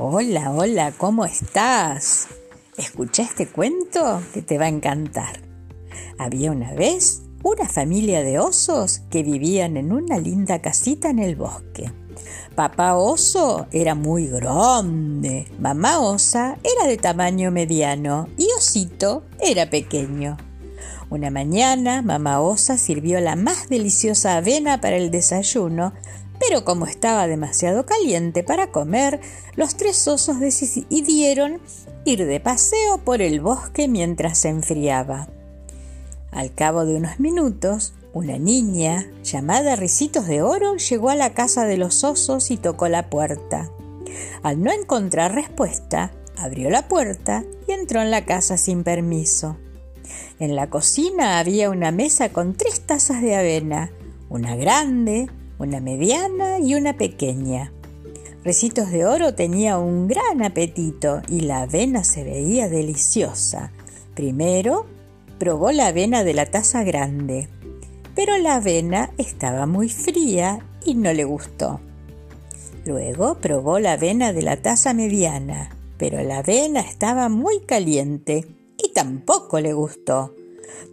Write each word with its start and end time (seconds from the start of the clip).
Hola, 0.00 0.50
hola, 0.50 0.92
¿cómo 0.98 1.24
estás? 1.24 2.26
Escucha 2.76 3.22
este 3.22 3.46
cuento 3.46 4.20
que 4.32 4.42
te 4.42 4.58
va 4.58 4.64
a 4.64 4.68
encantar. 4.68 5.40
Había 6.18 6.50
una 6.50 6.72
vez 6.72 7.22
una 7.44 7.68
familia 7.68 8.24
de 8.24 8.40
osos 8.40 9.02
que 9.08 9.22
vivían 9.22 9.76
en 9.76 9.92
una 9.92 10.18
linda 10.18 10.60
casita 10.60 11.10
en 11.10 11.20
el 11.20 11.36
bosque. 11.36 11.92
Papá 12.56 12.96
oso 12.96 13.68
era 13.70 13.94
muy 13.94 14.26
grande, 14.26 15.46
mamá 15.60 16.00
osa 16.00 16.58
era 16.64 16.88
de 16.88 16.96
tamaño 16.96 17.52
mediano 17.52 18.28
y 18.36 18.48
osito 18.58 19.22
era 19.38 19.70
pequeño. 19.70 20.36
Una 21.08 21.30
mañana 21.30 22.02
mamá 22.02 22.40
osa 22.40 22.78
sirvió 22.78 23.20
la 23.20 23.36
más 23.36 23.68
deliciosa 23.68 24.38
avena 24.38 24.80
para 24.80 24.96
el 24.96 25.12
desayuno 25.12 25.92
pero 26.38 26.64
como 26.64 26.86
estaba 26.86 27.26
demasiado 27.26 27.86
caliente 27.86 28.42
para 28.42 28.70
comer, 28.70 29.20
los 29.56 29.76
tres 29.76 30.06
osos 30.08 30.40
decidieron 30.40 31.60
ir 32.04 32.26
de 32.26 32.40
paseo 32.40 32.98
por 32.98 33.22
el 33.22 33.40
bosque 33.40 33.88
mientras 33.88 34.38
se 34.38 34.48
enfriaba. 34.48 35.28
Al 36.30 36.52
cabo 36.52 36.84
de 36.84 36.96
unos 36.96 37.20
minutos, 37.20 37.94
una 38.12 38.38
niña 38.38 39.06
llamada 39.22 39.76
Ricitos 39.76 40.26
de 40.26 40.42
Oro 40.42 40.76
llegó 40.76 41.10
a 41.10 41.16
la 41.16 41.34
casa 41.34 41.64
de 41.64 41.76
los 41.76 42.04
osos 42.04 42.50
y 42.50 42.56
tocó 42.56 42.88
la 42.88 43.08
puerta. 43.08 43.70
Al 44.42 44.62
no 44.62 44.72
encontrar 44.72 45.34
respuesta, 45.34 46.12
abrió 46.36 46.70
la 46.70 46.88
puerta 46.88 47.44
y 47.66 47.72
entró 47.72 48.02
en 48.02 48.10
la 48.10 48.24
casa 48.24 48.56
sin 48.56 48.84
permiso. 48.84 49.56
En 50.38 50.56
la 50.56 50.68
cocina 50.68 51.38
había 51.38 51.70
una 51.70 51.92
mesa 51.92 52.28
con 52.28 52.54
tres 52.54 52.80
tazas 52.80 53.22
de 53.22 53.36
avena, 53.36 53.90
una 54.28 54.56
grande, 54.56 55.28
una 55.64 55.80
mediana 55.80 56.60
y 56.60 56.74
una 56.74 56.96
pequeña. 56.96 57.72
Recitos 58.44 58.90
de 58.90 59.06
Oro 59.06 59.34
tenía 59.34 59.78
un 59.78 60.06
gran 60.06 60.42
apetito 60.44 61.22
y 61.28 61.40
la 61.40 61.62
avena 61.62 62.04
se 62.04 62.22
veía 62.22 62.68
deliciosa. 62.68 63.72
Primero 64.14 64.86
probó 65.38 65.72
la 65.72 65.88
avena 65.88 66.22
de 66.24 66.34
la 66.34 66.46
taza 66.46 66.84
grande, 66.84 67.48
pero 68.14 68.36
la 68.36 68.56
avena 68.56 69.10
estaba 69.16 69.66
muy 69.66 69.88
fría 69.88 70.64
y 70.84 70.94
no 70.94 71.12
le 71.12 71.24
gustó. 71.24 71.80
Luego 72.84 73.38
probó 73.38 73.78
la 73.78 73.92
avena 73.92 74.34
de 74.34 74.42
la 74.42 74.58
taza 74.58 74.92
mediana, 74.92 75.74
pero 75.96 76.22
la 76.22 76.38
avena 76.38 76.80
estaba 76.80 77.30
muy 77.30 77.60
caliente 77.60 78.44
y 78.76 78.92
tampoco 78.92 79.58
le 79.58 79.72
gustó. 79.72 80.34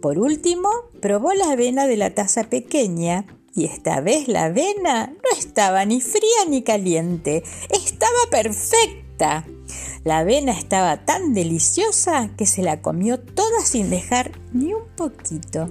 Por 0.00 0.18
último, 0.18 0.70
probó 1.02 1.34
la 1.34 1.52
avena 1.52 1.86
de 1.86 1.98
la 1.98 2.14
taza 2.14 2.44
pequeña 2.44 3.26
y 3.54 3.66
esta 3.66 4.00
vez 4.00 4.28
la 4.28 4.44
avena 4.44 5.06
no 5.06 5.38
estaba 5.38 5.84
ni 5.84 6.00
fría 6.00 6.44
ni 6.48 6.62
caliente, 6.62 7.42
estaba 7.70 8.18
perfecta. 8.30 9.44
La 10.04 10.18
avena 10.18 10.52
estaba 10.52 11.04
tan 11.04 11.34
deliciosa 11.34 12.30
que 12.36 12.46
se 12.46 12.62
la 12.62 12.80
comió 12.80 13.20
toda 13.20 13.64
sin 13.64 13.90
dejar 13.90 14.32
ni 14.52 14.72
un 14.72 14.86
poquito. 14.96 15.70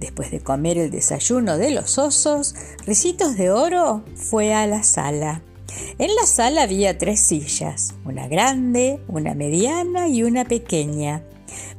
Después 0.00 0.30
de 0.30 0.40
comer 0.40 0.78
el 0.78 0.90
desayuno 0.90 1.58
de 1.58 1.70
los 1.70 1.98
osos, 1.98 2.54
Ricitos 2.86 3.36
de 3.36 3.50
Oro 3.50 4.04
fue 4.14 4.54
a 4.54 4.66
la 4.66 4.82
sala. 4.82 5.42
En 5.98 6.14
la 6.14 6.24
sala 6.24 6.62
había 6.62 6.98
tres 6.98 7.20
sillas, 7.20 7.94
una 8.04 8.28
grande, 8.28 9.00
una 9.08 9.34
mediana 9.34 10.08
y 10.08 10.22
una 10.22 10.44
pequeña. 10.44 11.22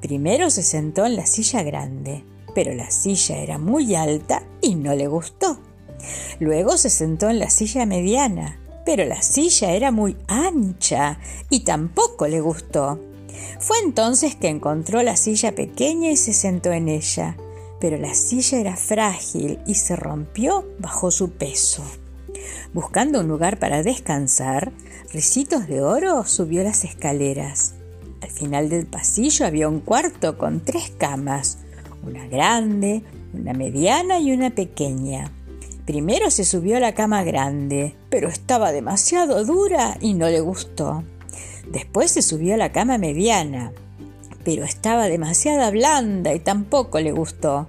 Primero 0.01 0.49
se 0.49 0.63
sentó 0.63 1.05
en 1.05 1.15
la 1.15 1.25
silla 1.25 1.63
grande 1.63 2.23
pero 2.57 2.73
la 2.73 2.89
silla 2.89 3.37
era 3.37 3.59
muy 3.59 3.93
alta 3.93 4.41
y 4.61 4.73
no 4.73 4.95
le 4.95 5.05
gustó. 5.05 5.59
Luego 6.39 6.75
se 6.75 6.89
sentó 6.89 7.29
en 7.29 7.37
la 7.37 7.51
silla 7.51 7.85
mediana, 7.85 8.59
pero 8.83 9.05
la 9.05 9.21
silla 9.21 9.73
era 9.73 9.91
muy 9.91 10.17
ancha 10.27 11.19
y 11.51 11.59
tampoco 11.59 12.27
le 12.27 12.41
gustó. 12.41 12.99
Fue 13.59 13.77
entonces 13.85 14.35
que 14.35 14.47
encontró 14.47 15.03
la 15.03 15.17
silla 15.17 15.53
pequeña 15.53 16.09
y 16.09 16.17
se 16.17 16.33
sentó 16.33 16.71
en 16.71 16.89
ella, 16.89 17.37
pero 17.79 17.99
la 17.99 18.15
silla 18.15 18.57
era 18.57 18.75
frágil 18.75 19.59
y 19.67 19.75
se 19.75 19.95
rompió 19.95 20.67
bajo 20.79 21.11
su 21.11 21.33
peso. 21.33 21.83
Buscando 22.73 23.19
un 23.19 23.27
lugar 23.27 23.59
para 23.59 23.83
descansar, 23.83 24.71
Ricitos 25.13 25.67
de 25.67 25.83
Oro 25.83 26.25
subió 26.25 26.63
las 26.63 26.85
escaleras. 26.85 27.75
Al 28.19 28.31
final 28.31 28.69
del 28.69 28.87
pasillo 28.87 29.45
había 29.45 29.69
un 29.69 29.79
cuarto 29.79 30.39
con 30.39 30.61
tres 30.61 30.91
camas, 30.97 31.59
una 32.03 32.27
grande, 32.27 33.03
una 33.33 33.53
mediana 33.53 34.19
y 34.19 34.31
una 34.31 34.49
pequeña. 34.49 35.31
Primero 35.85 36.29
se 36.31 36.43
subió 36.43 36.77
a 36.77 36.81
la 36.81 36.93
cama 36.93 37.23
grande, 37.23 37.95
pero 38.09 38.27
estaba 38.27 38.71
demasiado 38.71 39.45
dura 39.45 39.97
y 40.01 40.13
no 40.13 40.27
le 40.27 40.41
gustó. 40.41 41.03
Después 41.71 42.11
se 42.11 42.21
subió 42.21 42.55
a 42.55 42.57
la 42.57 42.71
cama 42.71 42.97
mediana, 42.97 43.71
pero 44.43 44.63
estaba 44.63 45.07
demasiado 45.07 45.71
blanda 45.71 46.33
y 46.33 46.39
tampoco 46.39 46.99
le 46.99 47.11
gustó. 47.11 47.67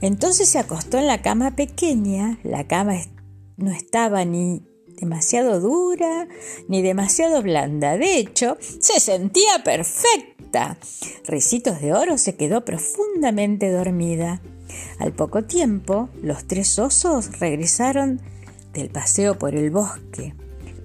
Entonces 0.00 0.48
se 0.48 0.58
acostó 0.58 0.98
en 0.98 1.06
la 1.06 1.22
cama 1.22 1.54
pequeña, 1.54 2.38
la 2.42 2.66
cama 2.66 2.94
no 3.56 3.70
estaba 3.70 4.24
ni 4.24 4.62
demasiado 5.00 5.60
dura 5.60 6.28
ni 6.68 6.82
demasiado 6.82 7.42
blanda, 7.42 7.96
de 7.96 8.18
hecho, 8.18 8.56
se 8.60 9.00
sentía 9.00 9.62
perfecta 9.64 10.31
Ricitos 11.26 11.80
de 11.80 11.92
Oro 11.92 12.18
se 12.18 12.36
quedó 12.36 12.64
profundamente 12.64 13.70
dormida. 13.70 14.40
Al 14.98 15.12
poco 15.12 15.44
tiempo, 15.44 16.08
los 16.22 16.46
tres 16.46 16.78
osos 16.78 17.38
regresaron 17.38 18.20
del 18.72 18.90
paseo 18.90 19.38
por 19.38 19.54
el 19.54 19.70
bosque. 19.70 20.34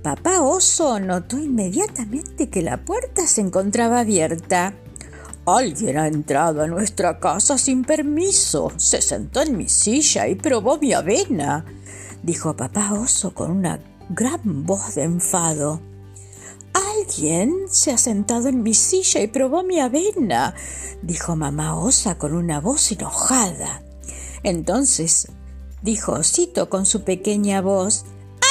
Papá 0.03 0.41
oso 0.41 0.99
notó 0.99 1.37
inmediatamente 1.37 2.49
que 2.49 2.61
la 2.61 2.77
puerta 2.85 3.27
se 3.27 3.41
encontraba 3.41 3.99
abierta. 3.99 4.73
Alguien 5.45 5.97
ha 5.97 6.07
entrado 6.07 6.61
a 6.61 6.67
nuestra 6.67 7.19
casa 7.19 7.57
sin 7.57 7.83
permiso. 7.83 8.71
Se 8.77 9.01
sentó 9.01 9.41
en 9.41 9.57
mi 9.57 9.69
silla 9.69 10.27
y 10.27 10.35
probó 10.35 10.77
mi 10.77 10.93
avena, 10.93 11.65
dijo 12.23 12.55
papá 12.55 12.93
oso 12.93 13.33
con 13.33 13.51
una 13.51 13.79
gran 14.09 14.65
voz 14.65 14.95
de 14.95 15.03
enfado. 15.03 15.81
Alguien 16.77 17.65
se 17.69 17.91
ha 17.91 17.97
sentado 17.97 18.49
en 18.49 18.61
mi 18.61 18.75
silla 18.75 19.21
y 19.21 19.27
probó 19.27 19.63
mi 19.63 19.79
avena, 19.79 20.53
dijo 21.01 21.35
mamá 21.35 21.75
osa 21.79 22.19
con 22.19 22.35
una 22.35 22.59
voz 22.61 22.91
enojada. 22.91 23.81
Entonces 24.43 25.27
dijo 25.81 26.11
Osito 26.11 26.69
con 26.69 26.85
su 26.85 27.03
pequeña 27.03 27.61
voz, 27.61 28.05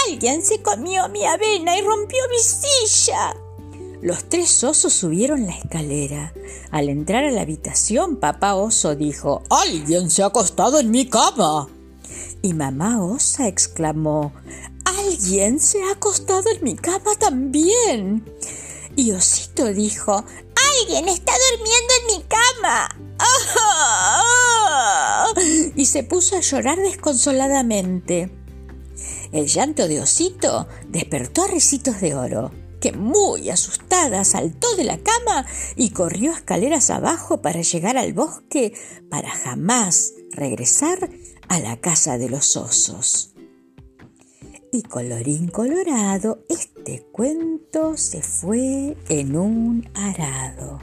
Alguien 0.09 0.43
se 0.43 0.61
comió 0.61 1.09
mi 1.09 1.25
avena 1.25 1.79
y 1.79 1.83
rompió 1.83 2.19
mi 2.31 2.39
silla. 2.39 3.37
Los 4.03 4.25
tres 4.25 4.65
osos 4.65 4.93
subieron 4.93 5.47
la 5.47 5.57
escalera. 5.57 6.33
Al 6.71 6.89
entrar 6.89 7.25
a 7.25 7.31
la 7.31 7.43
habitación, 7.43 8.17
papá 8.17 8.55
oso 8.55 8.97
dijo, 8.97 9.43
Alguien 9.51 10.11
se 10.11 10.25
ha 10.25 10.27
acostado 10.27 10.81
en 10.81 10.91
mi 10.91 11.09
cama. 11.09 11.69
Y 12.43 12.55
mamá 12.55 13.05
osa 13.05 13.47
exclamó, 13.47 14.33
Alguien 15.07 15.61
se 15.61 15.83
ha 15.85 15.93
acostado 15.93 16.51
en 16.51 16.65
mi 16.65 16.75
cama 16.75 17.15
también. 17.19 18.25
Y 18.97 19.13
Osito 19.13 19.67
dijo, 19.73 20.25
Alguien 20.81 21.09
está 21.09 21.33
durmiendo 21.51 21.95
en 22.01 22.07
mi 22.17 22.25
cama. 22.25 22.89
Y 25.77 25.87
se 25.87 26.03
puso 26.03 26.37
a 26.37 26.41
llorar 26.41 26.79
desconsoladamente. 26.79 28.31
El 29.33 29.47
llanto 29.47 29.87
de 29.87 30.01
Osito 30.01 30.67
despertó 30.89 31.43
a 31.43 31.49
Recitos 31.49 32.01
de 32.01 32.15
Oro, 32.15 32.51
que 32.81 32.93
muy 32.93 33.51
asustada 33.51 34.25
saltó 34.25 34.75
de 34.77 34.85
la 34.85 34.99
cama 34.99 35.47
y 35.77 35.91
corrió 35.91 36.33
escaleras 36.33 36.91
abajo 36.91 37.43
para 37.43 37.61
llegar 37.61 37.97
al 37.97 38.13
bosque 38.13 38.73
para 39.11 39.31
jamás 39.31 40.15
regresar 40.33 41.11
a 41.49 41.61
la 41.61 41.77
casa 41.81 42.19
de 42.19 42.29
los 42.29 42.57
osos. 42.57 43.36
Y 44.73 44.83
colorín 44.83 45.49
colorado, 45.49 46.41
este 46.49 47.07
cuento 47.13 47.97
se 47.97 48.23
fue 48.23 48.97
en 49.09 49.37
un 49.37 49.89
arado. 49.95 50.81